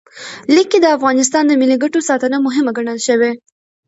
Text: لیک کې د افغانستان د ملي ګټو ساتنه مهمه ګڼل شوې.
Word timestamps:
لیک 0.53 0.67
کې 0.71 0.79
د 0.81 0.87
افغانستان 0.97 1.43
د 1.47 1.53
ملي 1.61 1.77
ګټو 1.83 1.99
ساتنه 2.09 2.37
مهمه 2.45 2.71
ګڼل 2.77 2.97
شوې. 3.07 3.31